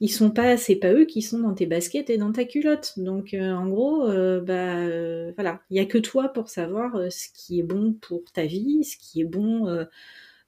[0.00, 2.92] ils sont pas, c'est pas eux qui sont dans tes baskets et dans ta culotte.
[2.98, 7.10] Donc euh, en gros, euh, bah euh, voilà, il y a que toi pour savoir
[7.10, 9.86] ce qui est bon pour ta vie, ce qui est bon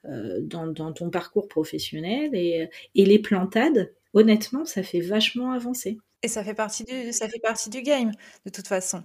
[0.05, 2.35] dans, dans, ton parcours professionnel.
[2.35, 5.99] Et, et les plantades, honnêtement, ça fait vachement avancer.
[6.23, 8.13] Et ça fait partie du, ça fait partie du game,
[8.45, 9.03] de toute façon.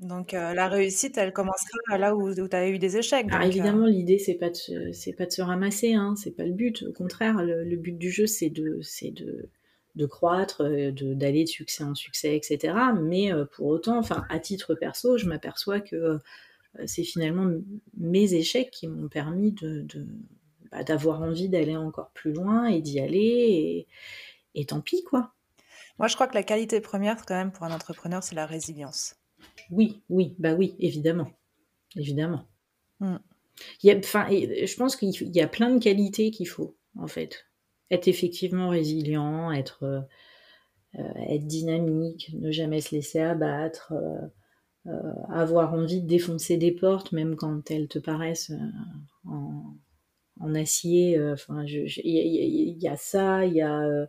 [0.00, 3.26] Donc la réussite, elle commencera là où, tu as eu des échecs.
[3.30, 6.52] Alors évidemment, l'idée c'est pas de c'est pas de se ramasser, hein, c'est pas le
[6.52, 6.84] but.
[6.88, 9.48] Au contraire, le, but du jeu c'est de c'est de
[9.96, 12.74] de croître, de d'aller de succès en succès, etc.
[13.02, 16.18] Mais pour autant, enfin à titre perso, je m'aperçois que
[16.86, 17.50] c'est finalement
[17.96, 19.86] mes échecs qui m'ont permis de,
[20.70, 23.86] bah, d'avoir envie d'aller encore plus loin et d'y aller et,
[24.54, 25.34] et tant pis quoi.
[25.98, 29.19] Moi, je crois que la qualité première, quand même, pour un entrepreneur, c'est la résilience.
[29.70, 31.30] Oui, oui, bah oui, évidemment.
[31.96, 32.44] Évidemment.
[33.00, 33.16] Mm.
[33.82, 37.06] Il y a, enfin, je pense qu'il y a plein de qualités qu'il faut, en
[37.06, 37.46] fait.
[37.90, 40.00] Être effectivement résilient, être, euh,
[40.98, 43.92] euh, être dynamique, ne jamais se laisser abattre,
[44.86, 48.52] euh, avoir envie de défoncer des portes, même quand elles te paraissent
[49.26, 49.76] en,
[50.40, 51.20] en, acier.
[51.20, 54.08] Enfin, il y, a ça, il y a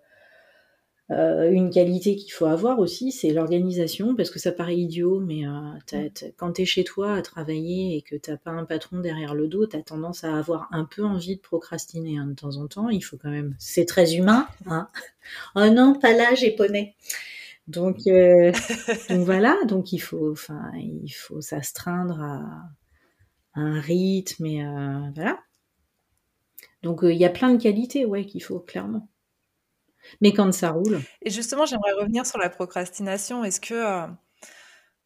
[1.11, 5.45] euh, une qualité qu'il faut avoir aussi, c'est l'organisation, parce que ça paraît idiot, mais
[5.45, 9.35] euh, quand tu es chez toi à travailler et que t'as pas un patron derrière
[9.35, 12.55] le dos, tu as tendance à avoir un peu envie de procrastiner hein, de temps
[12.55, 12.87] en temps.
[12.87, 14.47] Il faut quand même, c'est très humain.
[14.67, 14.87] Hein
[15.55, 16.95] oh non, pas là, j'ai poney.
[17.67, 18.53] Donc, euh,
[19.09, 22.69] donc voilà, donc il faut, enfin, il faut s'astreindre à,
[23.55, 24.63] un rythme et
[25.13, 25.39] voilà.
[26.83, 29.09] Donc il y a plein de qualités, ouais, qu'il faut clairement.
[30.21, 31.01] Mais quand ça roule.
[31.21, 33.43] Et justement, j'aimerais revenir sur la procrastination.
[33.43, 33.73] Est-ce que.
[33.73, 34.07] Euh,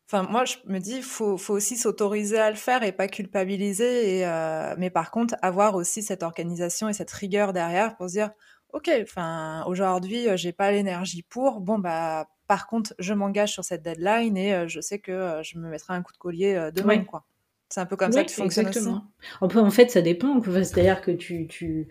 [0.08, 4.18] enfin, moi, je me dis, faut, faut aussi s'autoriser à le faire et pas culpabiliser.
[4.18, 8.14] Et, euh, mais par contre, avoir aussi cette organisation et cette rigueur derrière pour se
[8.14, 8.32] dire,
[8.74, 11.62] ok, enfin, aujourd'hui, euh, j'ai pas l'énergie pour.
[11.62, 15.70] Bon, bah, par contre, je m'engage sur cette deadline et je sais que je me
[15.70, 17.26] mettrai un coup de collier demain, quoi.
[17.70, 19.06] C'est un peu comme ça que tu fonctionnes exactement.
[19.42, 19.58] aussi.
[19.58, 20.40] En fait, ça dépend.
[20.42, 21.88] C'est-à-dire que tu, tu,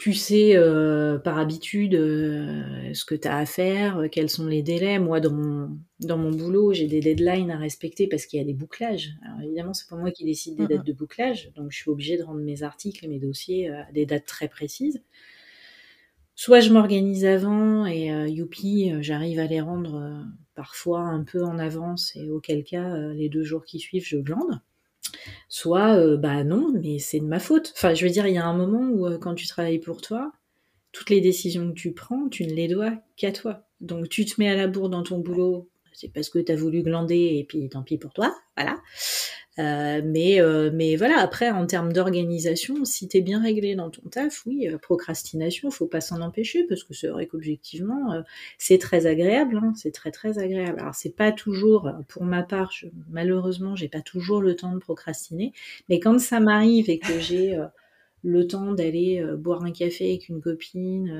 [0.00, 4.46] tu sais euh, par habitude euh, ce que tu as à faire, euh, quels sont
[4.46, 4.98] les délais.
[4.98, 8.46] Moi, dans mon, dans mon boulot, j'ai des deadlines à respecter parce qu'il y a
[8.46, 9.10] des bouclages.
[9.22, 12.16] Alors évidemment, c'est pas moi qui décide des dates de bouclage, donc je suis obligée
[12.16, 15.02] de rendre mes articles et mes dossiers à des dates très précises.
[16.34, 22.16] Soit je m'organise avant et youpi, j'arrive à les rendre parfois un peu en avance
[22.16, 24.62] et auquel cas, les deux jours qui suivent, je glande
[25.48, 27.72] soit euh, bah non, mais c'est de ma faute.
[27.76, 30.00] Enfin, je veux dire, il y a un moment où euh, quand tu travailles pour
[30.00, 30.32] toi,
[30.92, 33.66] toutes les décisions que tu prends, tu ne les dois qu'à toi.
[33.80, 36.56] Donc tu te mets à la bourre dans ton boulot, c'est parce que tu as
[36.56, 38.76] voulu glander et puis tant pis pour toi, voilà.
[39.58, 43.90] Euh, mais, euh, mais voilà, après, en termes d'organisation, si tu es bien réglé dans
[43.90, 48.22] ton taf, oui, euh, procrastination, faut pas s'en empêcher, parce que c'est vrai qu'objectivement,
[48.58, 50.78] c'est très agréable, hein, c'est très très agréable.
[50.80, 54.78] Alors c'est pas toujours, pour ma part, je, malheureusement, j'ai pas toujours le temps de
[54.78, 55.52] procrastiner,
[55.88, 57.58] mais quand ça m'arrive et que j'ai
[58.22, 61.10] le temps d'aller boire un café avec une copine,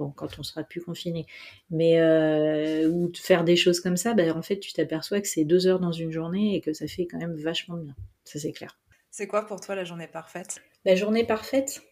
[0.00, 1.26] bon, quand on sera plus confiné,
[1.70, 5.28] mais euh, ou de faire des choses comme ça, ben, en fait, tu t'aperçois que
[5.28, 7.94] c'est deux heures dans une journée et que ça fait quand même vachement bien.
[8.24, 8.78] Ça, c'est clair.
[9.10, 10.62] C'est quoi pour toi la journée parfaite?
[10.86, 11.82] La journée parfaite?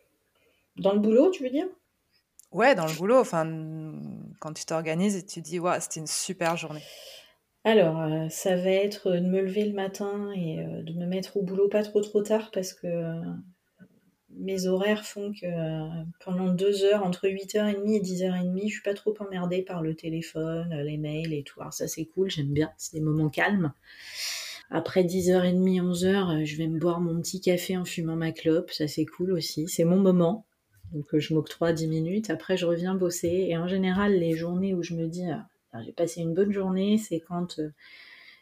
[0.76, 1.66] Dans le boulot, tu veux dire?
[2.50, 3.18] Ouais, dans le boulot.
[3.18, 3.44] Enfin,
[4.40, 6.82] quand tu t'organises et tu dis, ouais, c'était une super journée.
[7.64, 11.36] Alors, euh, ça va être de me lever le matin et euh, de me mettre
[11.36, 12.86] au boulot pas trop trop tard parce que
[14.38, 18.94] mes horaires font que euh, pendant deux heures, entre 8h30 et 10h30, je suis pas
[18.94, 21.60] trop emmerdée par le téléphone, les mails et tout.
[21.60, 23.72] Alors ça c'est cool, j'aime bien, c'est des moments calmes.
[24.70, 28.86] Après 10h30, 11h, je vais me boire mon petit café en fumant ma clope, ça
[28.86, 30.46] c'est cool aussi, c'est mon moment.
[30.92, 33.46] Donc euh, je m'octroie 10 minutes, après je reviens bosser.
[33.48, 35.26] Et en général, les journées où je me dis,
[35.84, 37.58] j'ai passé une bonne journée, c'est quand...
[37.58, 37.70] Euh,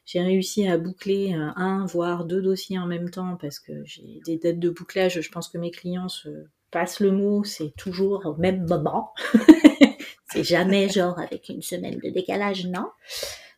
[0.06, 4.38] j'ai réussi à boucler un, voire deux dossiers en même temps parce que j'ai des
[4.38, 5.20] dates de bouclage.
[5.20, 6.28] Je pense que mes clients se
[6.70, 9.12] passent le mot, c'est toujours au même moment.
[10.32, 12.88] c'est jamais genre avec une semaine de décalage, non.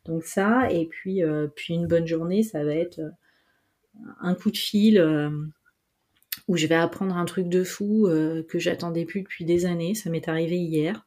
[0.06, 3.10] Donc ça, et puis, euh, puis une bonne journée, ça va être euh,
[4.20, 5.30] un coup de fil euh,
[6.48, 8.08] où je vais apprendre un truc de fou
[8.48, 9.94] que j'attendais plus depuis des années.
[9.94, 11.04] Ça m'est arrivé hier.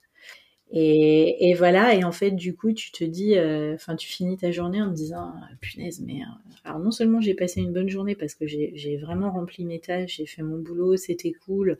[0.73, 4.51] Et, voilà, et en fait, du coup, tu te dis, euh, enfin, tu finis ta
[4.51, 7.89] journée en te disant, ah, punaise, mais euh, alors non seulement j'ai passé une bonne
[7.89, 11.77] journée parce que j'ai vraiment rempli mes tâches, j'ai fait mon boulot, c'était cool,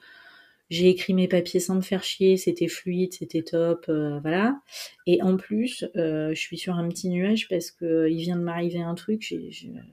[0.69, 4.59] j'ai écrit mes papiers sans me faire chier, c'était fluide, c'était top, euh, voilà.
[5.07, 8.81] Et en plus, je suis sur un petit nuage parce que il vient de m'arriver
[8.81, 9.33] un truc,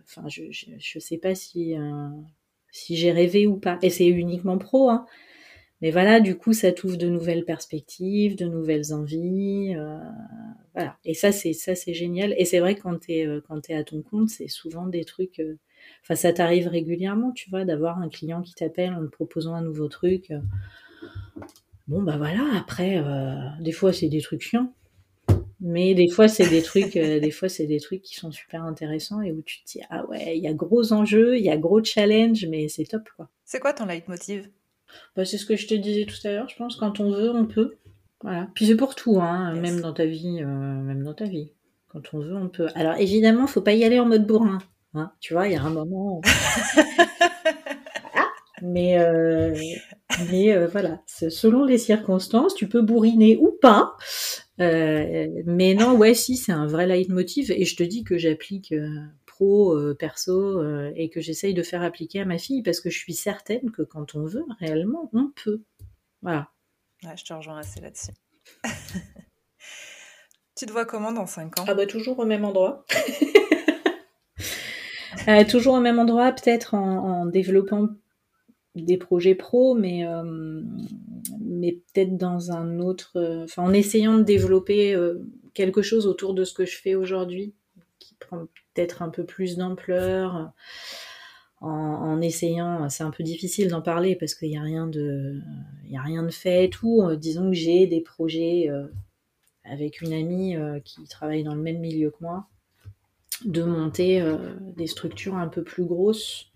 [0.04, 1.76] enfin, je, je, je, sais pas si
[2.72, 3.78] si j'ai rêvé ou pas.
[3.82, 5.06] Et c'est uniquement pro, hein.
[5.80, 9.74] Mais voilà, du coup, ça t'ouvre de nouvelles perspectives, de nouvelles envies.
[9.76, 9.98] Euh,
[10.74, 10.96] voilà.
[11.04, 12.34] Et ça, c'est ça, c'est génial.
[12.36, 15.40] Et c'est vrai quand t'es euh, quand t'es à ton compte, c'est souvent des trucs.
[15.40, 15.58] Euh,
[16.02, 19.86] Enfin, ça t'arrive régulièrement, tu vois, d'avoir un client qui t'appelle en proposant un nouveau
[19.86, 20.32] truc.
[21.86, 23.02] Bon, bah voilà, après,
[23.60, 24.74] des fois, c'est des trucs chiants.
[25.60, 29.22] Mais des fois, c'est des trucs, des fois, c'est des trucs qui sont super intéressants
[29.22, 31.56] et où tu te dis, ah ouais, il y a gros enjeux, il y a
[31.56, 33.28] gros challenge, mais c'est top, quoi.
[33.44, 34.50] C'est quoi ton leitmotiv?
[35.16, 37.30] Bah, C'est ce que je te disais tout à l'heure, je pense, quand on veut,
[37.30, 37.76] on peut.
[38.22, 38.48] Voilà.
[38.54, 41.52] Puis c'est pour tout, hein, même dans ta vie, euh, même dans ta vie.
[41.88, 42.68] Quand on veut, on peut.
[42.74, 44.58] Alors évidemment, faut pas y aller en mode bourrin.
[44.94, 45.12] Hein.
[45.20, 46.20] Tu vois, il y a un moment.
[48.14, 49.54] Ah, mais euh,
[50.30, 53.96] mais euh, voilà, selon les circonstances, tu peux bourriner ou pas.
[54.58, 57.52] mais non, ouais, si, c'est un vrai leitmotiv.
[57.52, 58.74] Et je te dis que j'applique
[59.38, 60.62] pro, perso,
[60.96, 63.82] et que j'essaye de faire appliquer à ma fille parce que je suis certaine que
[63.82, 65.62] quand on veut, réellement, on peut.
[66.22, 66.48] Voilà.
[67.04, 68.12] Ouais, je te rejoins assez là-dessus.
[70.56, 71.64] tu te vois comment dans 5 ans?
[71.68, 72.84] Ah bah toujours au même endroit.
[75.26, 77.88] Euh, toujours au même endroit, peut-être en, développant
[78.74, 80.62] des projets pro, mais, euh,
[81.40, 83.42] mais peut-être dans un autre...
[83.44, 85.18] Enfin, en essayant de développer euh,
[85.52, 87.52] quelque chose autour de ce que je fais aujourd'hui,
[88.18, 90.52] prend peut-être un peu plus d'ampleur
[91.60, 95.40] en, essayant, c'est un peu difficile d'en parler parce qu'il n'y a rien de,
[95.88, 97.02] il a rien de fait et tout.
[97.02, 98.86] Euh, disons que j'ai des projets euh,
[99.64, 102.48] avec une amie euh, qui travaille dans le même milieu que moi,
[103.44, 104.20] de monter
[104.76, 106.46] des structures un peu plus grosses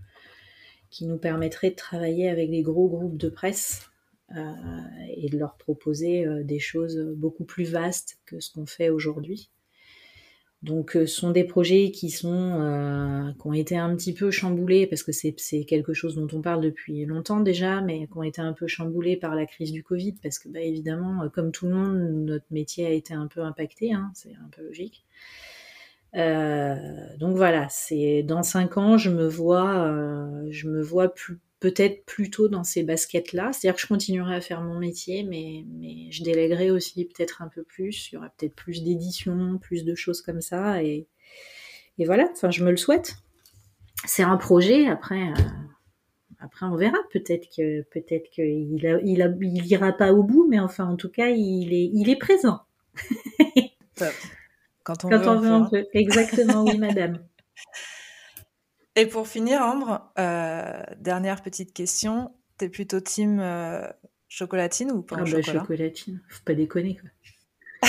[0.91, 3.89] qui nous permettraient de travailler avec des gros groupes de presse
[4.35, 9.52] et de leur proposer des choses beaucoup plus vastes que ce qu'on fait aujourd'hui.
[10.63, 14.31] Donc, euh, ce sont des projets qui sont euh, qui ont été un petit peu
[14.31, 18.23] chamboulés parce que c'est quelque chose dont on parle depuis longtemps déjà, mais qui ont
[18.23, 21.51] été un peu chamboulés par la crise du Covid parce que, bah, évidemment, euh, comme
[21.51, 25.05] tout le monde, notre métier a été un peu impacté, hein, c'est un peu logique.
[26.15, 26.77] Euh,
[27.19, 29.91] donc voilà, c'est dans cinq ans, je me vois,
[30.51, 33.53] je me vois plus peut-être plutôt dans ces baskets-là.
[33.53, 37.47] C'est-à-dire que je continuerai à faire mon métier, mais, mais je déléguerai aussi peut-être un
[37.47, 38.11] peu plus.
[38.11, 40.83] Il y aura peut-être plus d'éditions, plus de choses comme ça.
[40.83, 41.07] Et,
[41.99, 43.15] et voilà, enfin, je me le souhaite.
[44.05, 45.35] C'est un projet, après, euh,
[46.41, 46.99] après on verra.
[47.13, 48.73] Peut-être que peut-être qu'il
[49.05, 52.17] il, il ira pas au bout, mais enfin, en tout cas, il est, il est
[52.17, 52.63] présent.
[54.83, 55.87] Quand on veut, on, veut, peut.
[55.95, 57.21] Exactement, oui, madame.
[58.95, 62.31] Et pour finir, Ambre, euh, dernière petite question.
[62.59, 63.87] T'es plutôt team euh,
[64.29, 67.89] chocolatine ou pas ah bah, chocolatine, faut pas déconner quoi.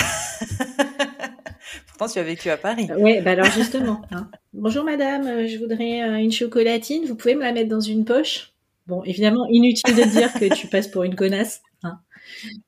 [1.86, 2.88] Pourtant, tu as vécu à Paris.
[2.98, 4.02] Oui, bah alors justement.
[4.10, 4.30] Hein.
[4.52, 7.04] Bonjour madame, euh, je voudrais une chocolatine.
[7.04, 8.52] Vous pouvez me la mettre dans une poche?
[8.86, 11.62] Bon, évidemment, inutile de dire que tu passes pour une connasse.
[11.82, 12.00] Hein.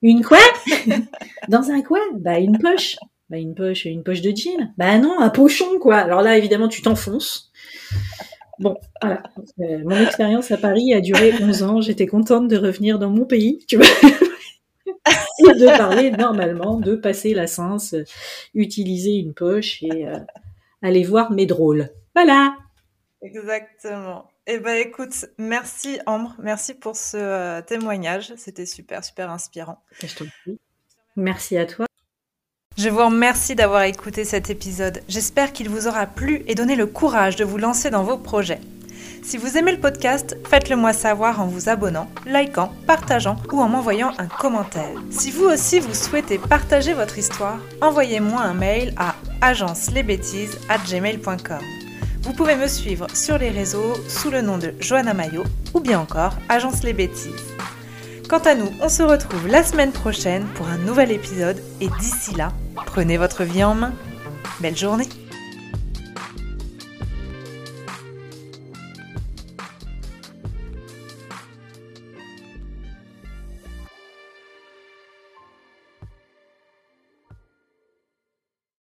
[0.02, 0.38] Une quoi?
[1.48, 2.00] Dans un quoi?
[2.14, 2.96] Bah une poche.
[3.28, 4.72] Bah une poche, une poche de jean.
[4.78, 5.96] Bah non, un pochon quoi.
[5.96, 7.52] Alors là, évidemment, tu t'enfonces.
[8.58, 9.22] Bon, voilà.
[9.60, 11.80] Euh, mon expérience à Paris a duré 11 ans.
[11.80, 13.86] J'étais contente de revenir dans mon pays, tu vois.
[14.86, 17.94] et de parler normalement, de passer la sens,
[18.54, 20.18] utiliser une poche et euh,
[20.82, 21.90] aller voir mes drôles.
[22.14, 22.56] Voilà.
[23.22, 24.28] Exactement.
[24.46, 28.32] Eh ben, écoute, merci Ambre, merci pour ce euh, témoignage.
[28.36, 29.82] C'était super, super inspirant.
[31.16, 31.86] Merci à toi.
[32.76, 35.00] Je vous remercie d'avoir écouté cet épisode.
[35.08, 38.60] J'espère qu'il vous aura plu et donné le courage de vous lancer dans vos projets.
[39.22, 43.70] Si vous aimez le podcast, faites-le moi savoir en vous abonnant, likant, partageant ou en
[43.70, 44.92] m'envoyant un commentaire.
[45.10, 51.62] Si vous aussi vous souhaitez partager votre histoire, envoyez-moi un mail à agencelesbêtises@gmail.com.
[52.24, 55.98] Vous pouvez me suivre sur les réseaux sous le nom de Johanna Mayo ou bien
[55.98, 57.54] encore Agence les Bêtises.
[58.28, 62.34] Quant à nous, on se retrouve la semaine prochaine pour un nouvel épisode et d'ici
[62.34, 63.92] là, prenez votre vie en main.
[64.60, 65.08] Belle journée